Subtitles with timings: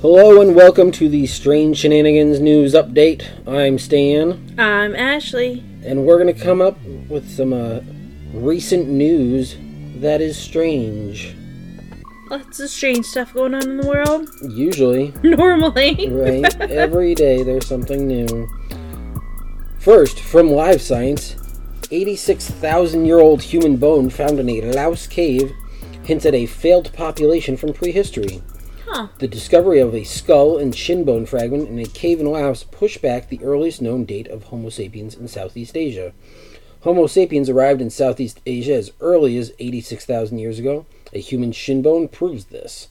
[0.00, 3.26] Hello and welcome to the Strange Shenanigans News Update.
[3.46, 5.64] I'm Stan, I'm Ashley.
[5.84, 6.78] and we're going to come up
[7.08, 7.80] with some uh,
[8.32, 9.56] recent news
[9.96, 11.34] that is strange.
[12.30, 14.28] Lots of strange stuff going on in the world.
[14.50, 16.08] Usually, Normally.
[16.10, 16.60] right?
[16.60, 18.48] Every day there's something new.
[19.78, 21.36] First, from Live Science
[21.90, 25.52] 86,000 year old human bone found in a Laos cave
[26.02, 28.42] hints at a failed population from prehistory.
[28.88, 29.08] Huh.
[29.18, 33.02] The discovery of a skull and shin bone fragment in a cave in Laos pushed
[33.02, 36.12] back the earliest known date of Homo sapiens in Southeast Asia.
[36.82, 40.86] Homo sapiens arrived in Southeast Asia as early as 86,000 years ago.
[41.12, 42.88] A human shin bone proves this.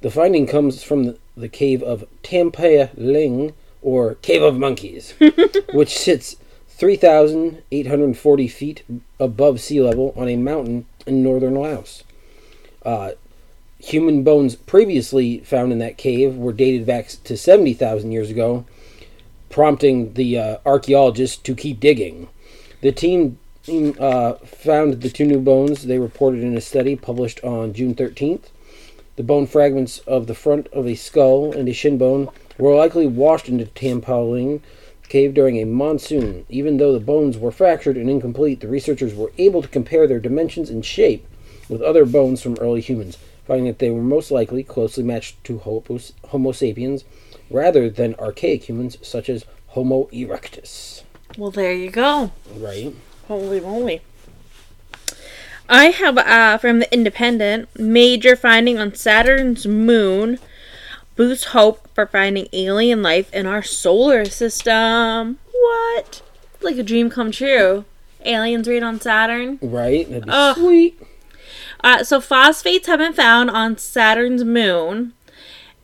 [0.00, 5.14] The finding comes from the, the cave of Tam Pa Ling, or Cave of Monkeys,
[5.72, 6.36] which sits
[6.68, 8.82] 3,840 feet
[9.18, 12.04] above sea level on a mountain in northern Laos.
[12.82, 13.12] Uh,
[13.80, 18.64] human bones previously found in that cave were dated back to 70,000 years ago,
[19.48, 22.28] prompting the uh, archaeologists to keep digging.
[22.82, 23.38] The team
[23.98, 28.50] uh, found the two new bones they reported in a study published on June 13th.
[29.16, 32.28] The bone fragments of the front of a skull and a shin bone
[32.58, 34.62] were likely washed into Tam Pa Ling
[35.08, 36.46] cave during a monsoon.
[36.48, 40.20] Even though the bones were fractured and incomplete, the researchers were able to compare their
[40.20, 41.26] dimensions and shape
[41.68, 43.18] with other bones from early humans,
[43.50, 47.02] finding that they were most likely closely matched to Homo, sapiens
[47.50, 51.02] rather than archaic humans such as Homo erectus.
[51.36, 52.30] Well, there you go.
[52.54, 52.94] Right?
[53.26, 54.02] Holy moly.
[55.68, 60.38] I have uh, from the Independent major finding on Saturn's moon
[61.16, 65.40] boosts hope for finding alien life in our solar system.
[65.50, 66.22] What?
[66.60, 67.84] Like a dream come true.
[68.24, 69.58] Aliens raid on Saturn.
[69.60, 70.08] Right?
[70.08, 71.02] That'd be sweet.
[71.82, 75.14] Uh, so phosphates have been found on Saturn's moon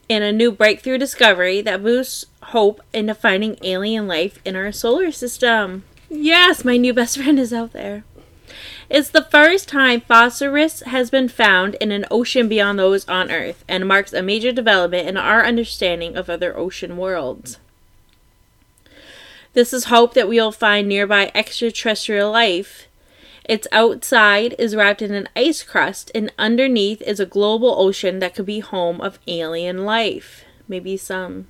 [0.09, 5.11] in a new breakthrough discovery that boosts hope into finding alien life in our solar
[5.11, 5.85] system.
[6.09, 8.05] Yes, my new best friend is out there.
[8.89, 13.65] It's the first time phosphorus has been found in an ocean beyond those on Earth
[13.69, 17.59] and marks a major development in our understanding of other ocean worlds.
[19.55, 22.87] This is hope that we'll find nearby extraterrestrial life.
[23.49, 28.35] Its outside is wrapped in an ice crust, and underneath is a global ocean that
[28.35, 30.45] could be home of alien life.
[30.69, 31.47] Maybe some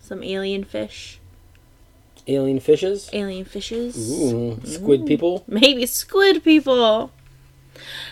[0.00, 1.18] some alien fish,
[2.28, 3.08] Alien fishes?
[3.12, 3.96] alien fishes.
[4.10, 5.44] Ooh, squid people?
[5.48, 7.10] Maybe squid people.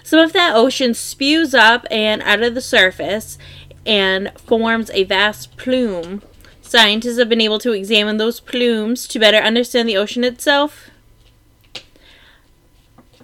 [0.02, 3.38] Some of that ocean spews up and out of the surface
[3.86, 6.22] and forms a vast plume.
[6.60, 10.90] Scientists have been able to examine those plumes to better understand the ocean itself.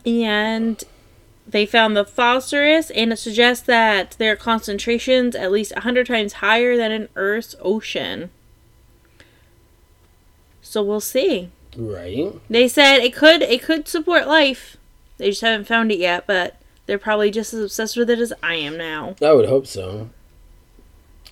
[0.04, 0.82] And
[1.46, 6.76] they found the phosphorus, and it suggests that their concentrations at least 100 times higher
[6.76, 8.30] than an Earth's ocean.
[10.62, 11.50] So we'll see.
[11.76, 12.32] Right.
[12.48, 14.76] They said it could it could support life.
[15.18, 16.56] They just haven't found it yet, but
[16.86, 19.16] they're probably just as obsessed with it as I am now.
[19.22, 20.10] I would hope so.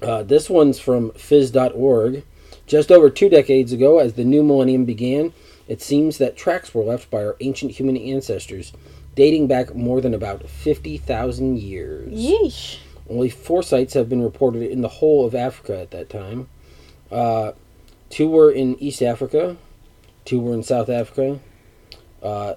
[0.01, 2.25] Uh, this one's from phys.org.
[2.67, 5.33] Just over two decades ago, as the new millennium began,
[5.69, 8.73] it seems that tracks were left by our ancient human ancestors,
[9.15, 12.13] dating back more than about 50,000 years.
[12.13, 12.79] Yeesh.
[13.09, 16.49] Only four sites have been reported in the whole of Africa at that time.
[17.13, 17.53] Uh,
[18.09, 19.57] two were in East Africa,
[20.25, 21.39] two were in South Africa.
[22.23, 22.55] Uh,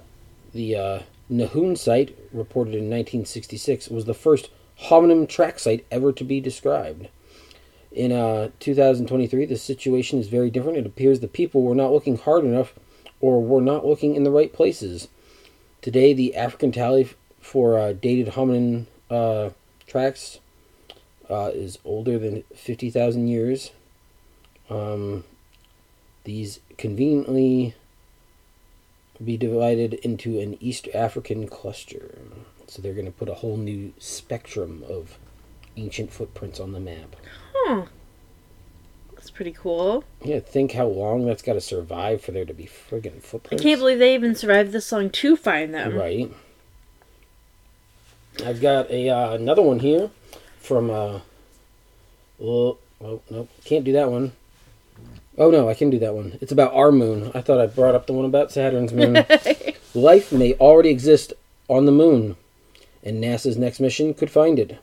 [0.52, 0.98] the uh,
[1.30, 4.50] Nahoon site, reported in 1966, was the first
[4.84, 7.08] hominin track site ever to be described.
[7.90, 10.78] In uh, 2023, the situation is very different.
[10.78, 12.74] It appears the people were not looking hard enough
[13.22, 15.08] or were not looking in the right places.
[15.80, 17.08] Today, the African tally
[17.40, 19.50] for uh, dated hominin uh,
[19.86, 20.40] tracks
[21.30, 23.70] uh, is older than 50,000 years.
[24.68, 25.24] Um,
[26.24, 27.74] these conveniently
[29.24, 32.18] be divided into an East African cluster.
[32.66, 35.18] So they're going to put a whole new spectrum of
[35.76, 37.16] ancient footprints on the map.
[37.54, 37.86] Huh.
[39.42, 40.04] Pretty cool.
[40.22, 43.60] Yeah, think how long that's got to survive for there to be friggin' footprints.
[43.60, 45.96] I can't believe they even survived this long to find them.
[45.96, 46.32] Right.
[48.46, 50.10] I've got a uh, another one here
[50.60, 51.22] from uh
[52.38, 54.30] well, oh no, can't do that one.
[55.36, 56.38] Oh no, I can do that one.
[56.40, 57.32] It's about our moon.
[57.34, 59.26] I thought I brought up the one about Saturn's moon.
[59.94, 61.32] Life may already exist
[61.66, 62.36] on the moon,
[63.02, 64.78] and NASA's next mission could find it.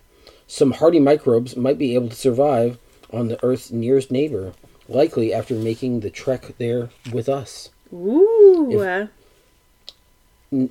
[0.47, 2.77] Some hardy microbes might be able to survive
[3.11, 4.53] on the Earth's nearest neighbor,
[4.87, 7.69] likely after making the trek there with us.
[7.93, 8.67] Ooh.
[8.71, 8.79] If-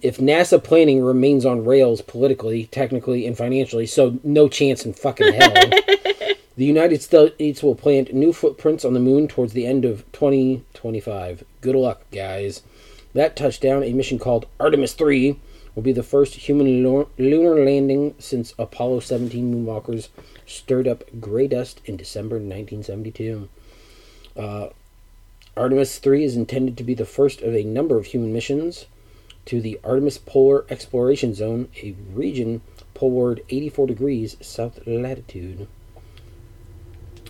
[0.02, 5.34] if NASA planning remains on rails politically, technically, and financially, so no chance in fucking
[5.34, 5.54] hell.
[6.56, 11.44] The United States will plant new footprints on the moon towards the end of 2025.
[11.60, 12.62] Good luck, guys.
[13.14, 15.38] That touched down a mission called Artemis 3,
[15.78, 20.08] will be the first human lunar landing since Apollo 17 moonwalkers
[20.44, 23.48] stirred up gray dust in December 1972.
[24.36, 24.70] Uh,
[25.56, 28.86] Artemis 3 is intended to be the first of a number of human missions
[29.44, 32.60] to the Artemis Polar Exploration Zone, a region
[32.94, 35.68] poleward 84 degrees south latitude.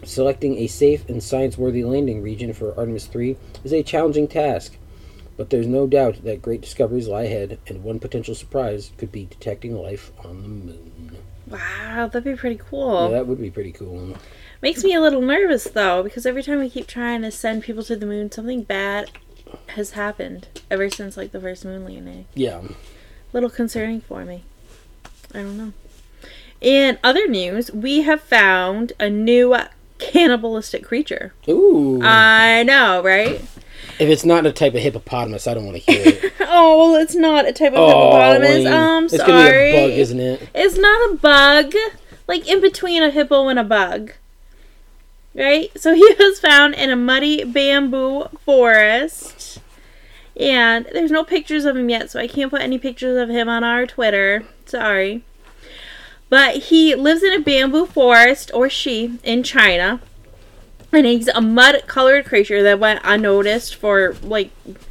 [0.04, 4.78] Selecting a safe and science worthy landing region for Artemis 3 is a challenging task,
[5.38, 9.25] but there's no doubt that great discoveries lie ahead, and one potential surprise could be
[9.25, 11.17] detecting life on the moon.
[11.46, 13.05] Wow, that'd be pretty cool.
[13.05, 14.19] Yeah, that would be pretty cool.
[14.61, 17.85] Makes me a little nervous though, because every time we keep trying to send people
[17.85, 19.11] to the moon, something bad
[19.69, 22.26] has happened ever since like the first moon landing.
[22.34, 22.62] Yeah.
[23.32, 24.44] little concerning for me.
[25.32, 25.73] I don't know.
[26.61, 29.56] In other news, we have found a new
[29.99, 31.32] cannibalistic creature.
[31.49, 32.00] Ooh.
[32.02, 33.41] I know, right?
[33.98, 36.32] If it's not a type of hippopotamus, I don't want to hear it.
[36.50, 38.64] Oh, well, it's not a type of oh, hippopotamus.
[38.64, 38.66] Wayne.
[38.66, 39.26] I'm it's sorry.
[39.26, 40.48] gonna be a bug, isn't it?
[40.54, 41.74] It's not a bug.
[42.26, 44.12] Like in between a hippo and a bug.
[45.34, 45.70] Right?
[45.78, 49.60] So he was found in a muddy bamboo forest.
[50.40, 53.48] And there's no pictures of him yet, so I can't put any pictures of him
[53.48, 54.44] on our Twitter.
[54.64, 55.22] Sorry.
[56.30, 60.00] But he lives in a bamboo forest, or she, in China.
[60.93, 64.50] And he's a mud colored creature that went unnoticed for, like,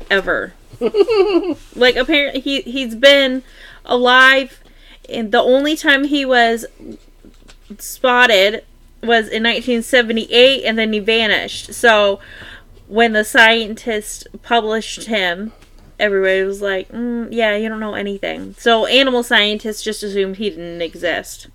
[0.09, 0.53] ever.
[1.75, 3.43] like, apparently, he, he's been
[3.85, 4.59] alive.
[5.09, 6.65] And the only time he was
[7.79, 8.63] spotted
[9.01, 11.73] was in 1978 and then he vanished.
[11.73, 12.19] So
[12.87, 15.53] when the scientists published him,
[15.99, 18.55] everybody was like, mm, yeah, you don't know anything.
[18.57, 21.47] So animal scientists just assumed he didn't exist.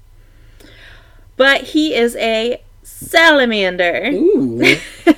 [1.36, 2.62] But he is a
[3.02, 4.10] salamander.
[4.12, 4.62] Ooh.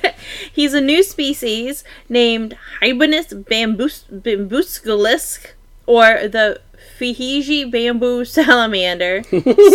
[0.51, 5.51] He's a new species named Hibernus bambus- bambusculisk,
[5.85, 6.61] or the
[6.99, 9.23] Fihiji bamboo salamander.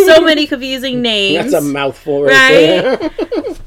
[0.05, 1.51] so many confusing names.
[1.51, 2.99] That's a mouthful right, Right?
[2.99, 3.55] there.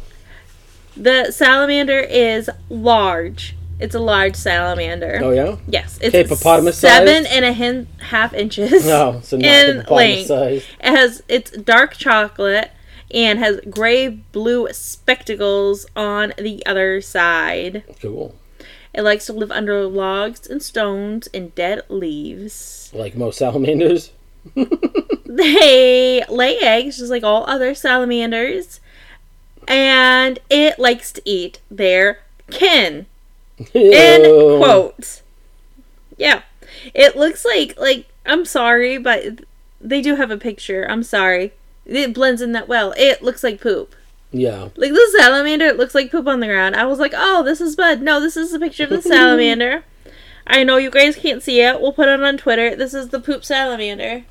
[0.96, 3.56] The salamander is large.
[3.81, 5.19] It's a large salamander.
[5.23, 5.56] oh yeah.
[5.67, 7.35] Yes, it's Hippopotamus seven sized?
[7.35, 8.87] and a hin- half inches.
[8.87, 10.29] No, so not in length.
[10.29, 10.64] size.
[10.79, 12.70] It has it's dark chocolate
[13.11, 17.85] and has gray blue spectacles on the other side.
[18.01, 18.35] Cool.
[18.93, 22.91] It likes to live under logs and stones and dead leaves.
[22.95, 24.12] Like most salamanders.
[25.35, 28.79] They lay eggs just like all other salamanders,
[29.67, 32.21] and it likes to eat their
[32.51, 33.06] kin.
[33.75, 34.25] End
[34.62, 35.23] quote.
[36.17, 36.43] Yeah,
[36.95, 39.41] it looks like like I'm sorry, but
[39.81, 40.87] they do have a picture.
[40.89, 41.53] I'm sorry,
[41.87, 42.95] it blends in that well.
[42.97, 43.95] It looks like poop.
[44.31, 44.69] Yeah.
[44.77, 46.75] Like the salamander, it looks like poop on the ground.
[46.75, 48.03] I was like, oh, this is Bud.
[48.03, 49.85] No, this is a picture of the salamander.
[50.47, 51.81] I know you guys can't see it.
[51.81, 52.75] We'll put it on Twitter.
[52.75, 54.25] This is the poop salamander.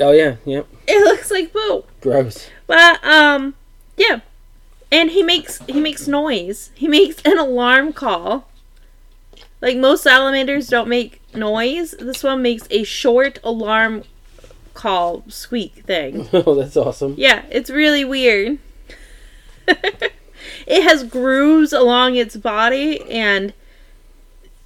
[0.00, 0.36] Oh yeah.
[0.44, 0.66] Yep.
[0.86, 1.88] It looks like poop.
[2.00, 2.48] Gross.
[2.66, 3.54] But um,
[3.96, 4.20] yeah,
[4.90, 6.70] and he makes he makes noise.
[6.74, 8.48] He makes an alarm call.
[9.60, 11.92] Like most salamanders don't make noise.
[11.92, 14.02] This one makes a short alarm
[14.74, 16.28] call squeak thing.
[16.32, 17.14] Oh, that's awesome.
[17.16, 18.58] Yeah, it's really weird.
[19.68, 23.52] it has grooves along its body and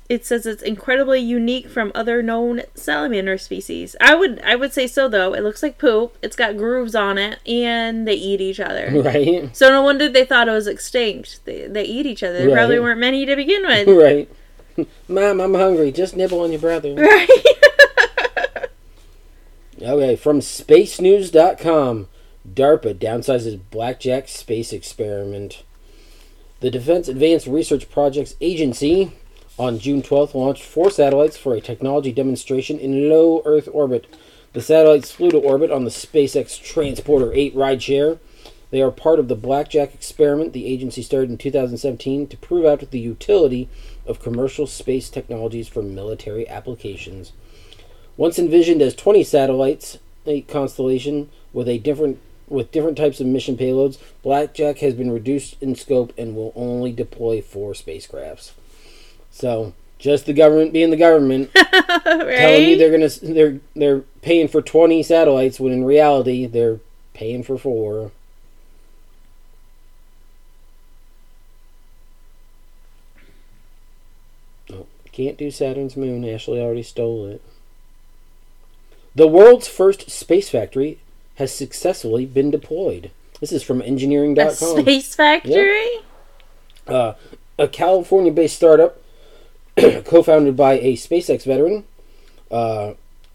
[0.08, 3.96] it says it's incredibly unique from other known salamander species.
[4.00, 5.34] I would I would say so though.
[5.34, 6.16] It looks like poop.
[6.22, 8.90] It's got grooves on it and they eat each other.
[9.06, 9.54] Right.
[9.56, 11.44] So no wonder they thought it was extinct.
[11.44, 12.38] They they eat each other.
[12.46, 13.88] There probably weren't many to begin with.
[13.88, 14.28] Right.
[15.08, 15.90] Mom, I'm hungry.
[15.90, 16.94] Just nibble on your brother.
[16.94, 17.28] right?
[19.80, 22.08] Okay, from spacenews.com.
[22.50, 25.64] DARPA downsizes Blackjack space experiment.
[26.60, 29.12] The Defense Advanced Research Projects Agency
[29.58, 34.06] on June 12th launched four satellites for a technology demonstration in low Earth orbit.
[34.54, 38.18] The satellites flew to orbit on the SpaceX Transporter 8 rideshare.
[38.70, 42.90] They are part of the Blackjack experiment the agency started in 2017 to prove out
[42.90, 43.68] the utility
[44.06, 47.32] of commercial space technologies for military applications.
[48.16, 52.18] Once envisioned as 20 satellites, a constellation with a different
[52.48, 56.92] with different types of mission payloads, Blackjack has been reduced in scope and will only
[56.92, 58.52] deploy four spacecrafts.
[59.32, 64.62] So, just the government being the government, telling you they're gonna they're they're paying for
[64.62, 66.80] 20 satellites when in reality they're
[67.14, 68.12] paying for four.
[74.72, 76.24] Oh, can't do Saturn's moon.
[76.24, 77.42] Ashley already stole it.
[79.16, 80.98] The world's first space factory
[81.36, 83.10] has successfully been deployed.
[83.40, 83.80] This is from
[84.78, 85.88] A space factory?
[86.86, 87.14] Uh,
[87.58, 89.00] a California based startup
[90.04, 91.84] co founded by a SpaceX veteran,
[92.50, 92.92] uh,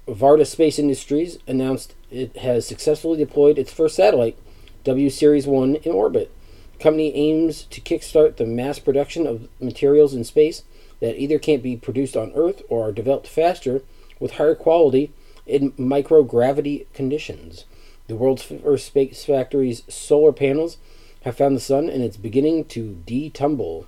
[0.08, 4.38] Varda Space Industries, announced it has successfully deployed its first satellite,
[4.84, 6.32] W Series 1, in orbit.
[6.78, 10.62] The company aims to kickstart the mass production of materials in space
[11.00, 13.82] that either can't be produced on Earth or are developed faster
[14.20, 15.12] with higher quality
[15.52, 17.66] in microgravity conditions.
[18.08, 20.78] The world's first space factory's solar panels
[21.24, 23.86] have found the sun and it's beginning to detumble.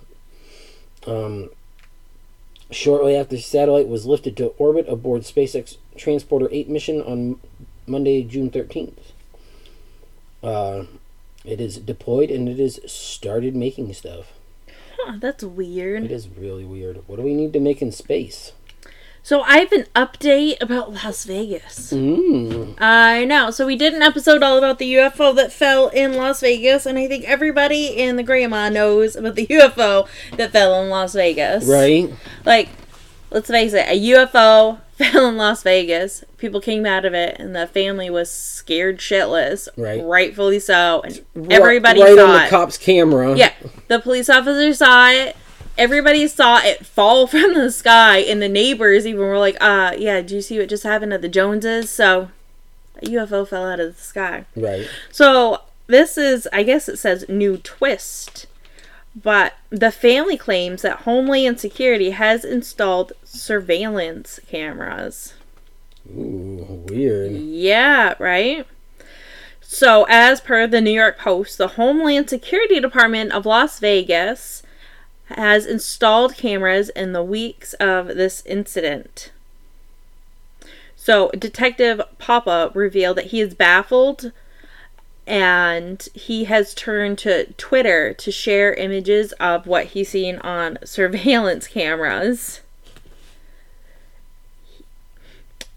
[1.06, 1.50] Um,
[2.70, 7.40] shortly after the satellite was lifted to orbit aboard SpaceX Transporter 8 mission on
[7.86, 9.12] Monday, June 13th.
[10.42, 10.84] Uh,
[11.44, 14.32] it is deployed and it has started making stuff.
[14.98, 16.04] Huh, that's weird.
[16.04, 17.02] It is really weird.
[17.06, 18.52] What do we need to make in space?
[19.24, 21.94] So I have an update about Las Vegas.
[21.94, 22.74] Mm.
[22.78, 23.50] I know.
[23.50, 26.98] So we did an episode all about the UFO that fell in Las Vegas, and
[26.98, 31.64] I think everybody in the grandma knows about the UFO that fell in Las Vegas.
[31.64, 32.12] Right?
[32.44, 32.68] Like,
[33.30, 36.22] let's face it, a UFO fell in Las Vegas.
[36.36, 39.68] People came out of it, and the family was scared shitless.
[39.78, 40.04] Right.
[40.04, 41.00] Rightfully so.
[41.02, 42.50] And everybody right saw on the it.
[42.50, 43.34] cop's camera.
[43.38, 43.54] Yeah,
[43.88, 45.34] the police officer saw it.
[45.76, 50.20] Everybody saw it fall from the sky, and the neighbors even were like, "Uh, yeah,
[50.20, 52.30] do you see what just happened at the Joneses?" So,
[53.02, 54.44] a UFO fell out of the sky.
[54.56, 54.88] Right.
[55.10, 58.46] So this is, I guess it says new twist,
[59.20, 65.34] but the family claims that Homeland Security has installed surveillance cameras.
[66.10, 67.32] Ooh, weird.
[67.32, 68.66] Yeah, right?
[69.60, 74.62] So, as per the New York Post, the Homeland Security Department of Las Vegas
[75.26, 79.32] has installed cameras in the weeks of this incident.
[80.96, 84.32] So, Detective Papa revealed that he is baffled
[85.26, 91.66] and he has turned to Twitter to share images of what he's seen on surveillance
[91.66, 92.60] cameras.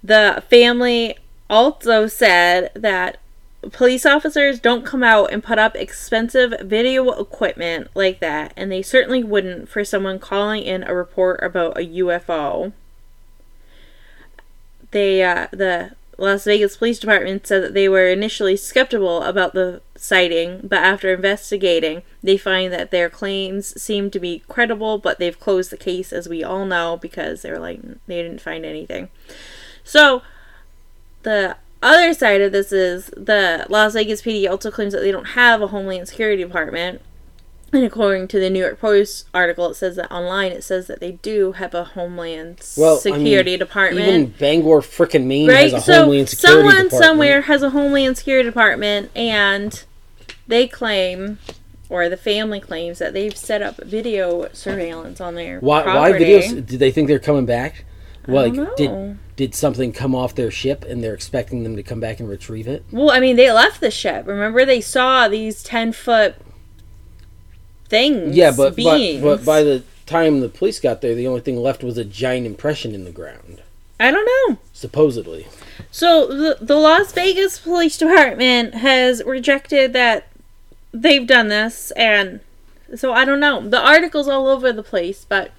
[0.04, 1.18] The family
[1.50, 3.18] also said that
[3.71, 8.81] police officers don't come out and put up expensive video equipment like that, and they
[8.81, 12.73] certainly wouldn't for someone calling in a report about a UFO.
[14.91, 19.81] They, uh, the Las Vegas Police Department said that they were initially skeptical about the
[19.95, 25.39] sighting, but after investigating, they find that their claims seem to be credible, but they've
[25.39, 29.09] closed the case, as we all know, because they were like, they didn't find anything.
[29.83, 30.21] So,
[31.23, 35.29] the other side of this is the Las Vegas PD also claims that they don't
[35.29, 37.01] have a Homeland Security Department.
[37.74, 41.01] And according to the New York Post article, it says that online it says that
[41.01, 44.07] they do have a Homeland Well, I Security mean, Department.
[44.07, 45.74] Even Bangor, frickin' Maine right?
[45.74, 47.03] has a So Homeland Security someone department.
[47.03, 49.84] somewhere has a Homeland Security Department, and
[50.48, 51.39] they claim,
[51.89, 55.84] or the family claims, that they've set up video surveillance on their Why?
[55.84, 56.24] property.
[56.24, 56.65] Why videos?
[56.65, 57.84] Do they think they're coming back?
[58.27, 62.19] Like, did did something come off their ship and they're expecting them to come back
[62.19, 62.84] and retrieve it?
[62.91, 64.27] Well, I mean, they left the ship.
[64.27, 66.36] Remember, they saw these ten foot
[67.88, 68.36] things.
[68.36, 71.84] Yeah, but, but but by the time the police got there, the only thing left
[71.84, 73.62] was a giant impression in the ground,
[74.00, 74.57] I don't know.
[74.74, 75.48] supposedly.
[75.91, 80.27] So the the Las Vegas Police Department has rejected that
[80.91, 82.39] they've done this, and
[82.96, 83.67] so I don't know.
[83.67, 85.51] The article's all over the place, but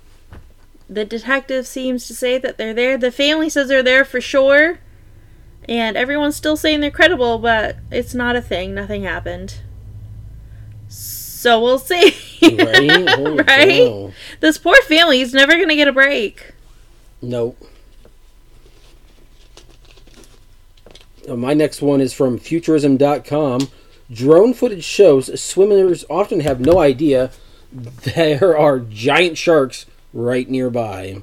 [0.88, 2.97] the detective seems to say that they're there.
[2.97, 4.78] The family says they're there for sure,
[5.68, 8.75] and everyone's still saying they're credible, but it's not a thing.
[8.75, 9.61] Nothing happened.
[10.88, 12.14] So we'll see.
[12.42, 13.09] Right?
[13.11, 14.12] Holy right?
[14.40, 16.54] This poor family is never gonna get a break.
[17.21, 17.62] Nope.
[21.28, 23.68] Uh, My next one is from Futurism.com.
[24.11, 27.30] Drone footage shows swimmers often have no idea
[27.73, 31.22] there are giant sharks right nearby.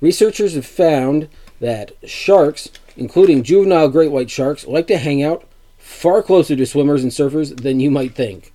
[0.00, 1.28] Researchers have found
[1.60, 5.44] that sharks, including juvenile great white sharks, like to hang out
[5.76, 8.52] far closer to swimmers and surfers than you might think.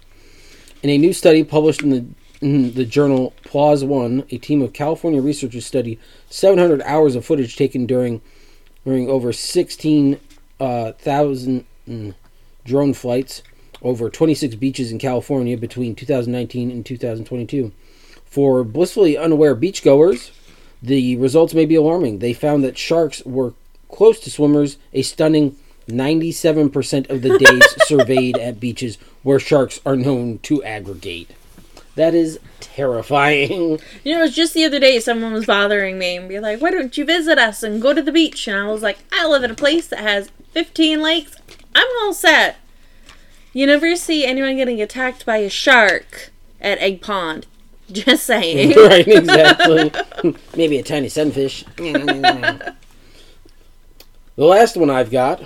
[0.82, 2.06] In a new study published in the,
[2.42, 7.56] in the journal PLOS One, a team of California researchers studied 700 hours of footage
[7.56, 8.22] taken during
[8.86, 12.14] during over 16,000 mm,
[12.66, 13.44] drone flights
[13.82, 17.72] over 26 beaches in California between 2019 and 2022.
[18.34, 20.32] For blissfully unaware beachgoers,
[20.82, 22.18] the results may be alarming.
[22.18, 23.54] They found that sharks were
[23.90, 25.56] close to swimmers a stunning
[25.88, 31.30] 97% of the days surveyed at beaches where sharks are known to aggregate.
[31.94, 33.80] That is terrifying.
[34.04, 36.60] You know, it was just the other day someone was bothering me and be like,
[36.60, 38.48] why don't you visit us and go to the beach?
[38.48, 41.36] And I was like, I live in a place that has 15 lakes.
[41.76, 42.56] I'm all set.
[43.54, 47.46] You never see anyone getting attacked by a shark at Egg Pond.
[47.92, 48.70] Just saying.
[48.78, 49.92] right, exactly.
[50.56, 51.66] Maybe a tiny sunfish.
[51.76, 52.76] the
[54.38, 55.44] last one I've got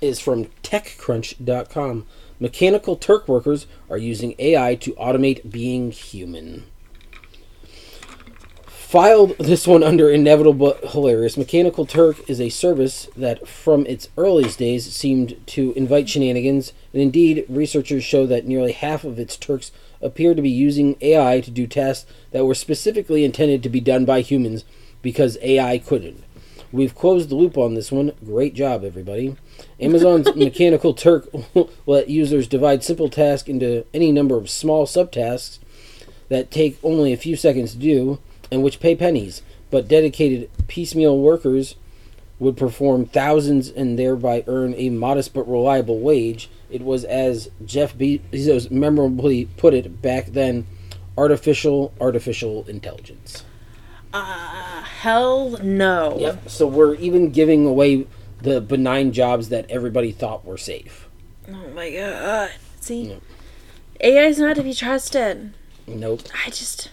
[0.00, 2.06] is from TechCrunch.com.
[2.40, 6.66] Mechanical Turk workers are using AI to automate being human.
[8.68, 11.36] Filed this one under inevitable but hilarious.
[11.36, 17.02] Mechanical Turk is a service that, from its earliest days, seemed to invite shenanigans, and
[17.02, 21.50] indeed, researchers show that nearly half of its Turks appear to be using AI to
[21.50, 24.64] do tasks that were specifically intended to be done by humans
[25.02, 26.22] because AI couldn't.
[26.70, 28.12] We've closed the loop on this one.
[28.24, 29.36] Great job, everybody.
[29.80, 31.28] Amazon's Mechanical Turk
[31.86, 35.58] let users divide simple tasks into any number of small subtasks
[36.28, 38.18] that take only a few seconds to do
[38.50, 41.74] and which pay pennies, but dedicated piecemeal workers
[42.38, 46.50] would perform thousands and thereby earn a modest but reliable wage.
[46.70, 50.66] It was, as Jeff Bezos memorably put it back then,
[51.16, 53.44] artificial artificial intelligence.
[54.12, 56.16] Uh, hell no.
[56.18, 56.48] Yep.
[56.48, 58.06] So we're even giving away
[58.40, 61.08] the benign jobs that everybody thought were safe.
[61.48, 62.52] Oh my god.
[62.80, 63.02] See?
[63.02, 63.22] Yep.
[64.00, 65.52] AI is not to be trusted.
[65.86, 66.22] Nope.
[66.46, 66.90] I just.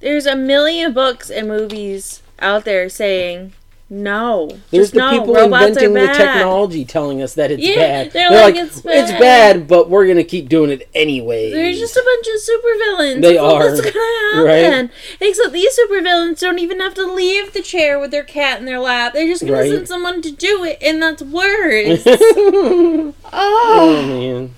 [0.00, 3.52] There's a million books and movies out there saying
[3.92, 4.48] no.
[4.70, 8.12] There's just the no, people robots inventing the technology telling us that it's Yeah, bad.
[8.12, 11.50] they're like, "It's bad." bad, but we're gonna keep doing it anyway.
[11.50, 13.20] There's just a bunch of supervillains.
[13.22, 14.54] They That's are, that's gonna right?
[14.64, 14.90] happen.
[15.20, 18.80] Except these supervillains don't even have to leave the chair with their cat in their
[18.80, 19.12] lap.
[19.12, 19.70] They're just gonna Right.
[19.70, 22.02] send someone to do it, and that's worse.
[22.06, 23.30] oh ah.
[23.34, 24.06] oh.
[24.06, 24.54] man.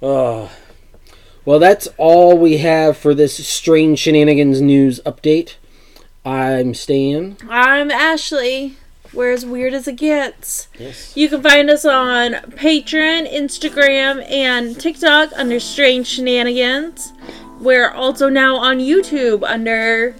[0.00, 0.50] Oh.
[1.44, 5.56] Well, that's all we have for this strange shenanigans news update.
[6.26, 7.36] I'm Stan.
[7.48, 8.76] I'm Ashley.
[9.12, 10.66] We're as weird as it gets.
[10.76, 11.16] Yes.
[11.16, 17.12] You can find us on Patreon, Instagram, and TikTok under Strange Shenanigans.
[17.60, 20.16] We're also now on YouTube under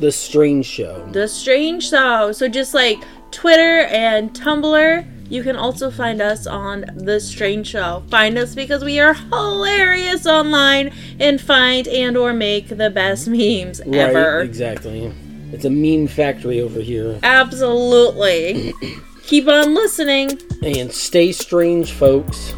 [0.00, 1.06] The Strange Show.
[1.12, 2.32] The Strange Show.
[2.32, 2.98] So just like
[3.30, 8.02] Twitter and Tumblr, you can also find us on The Strange Show.
[8.08, 13.64] Find us because we are hilarious online and find and or make the best mhm.
[13.64, 14.38] memes ever.
[14.38, 15.12] Right, exactly.
[15.52, 17.18] It's a meme factory over here.
[17.22, 18.74] Absolutely.
[19.24, 20.38] Keep on listening.
[20.62, 22.54] And stay strange, folks.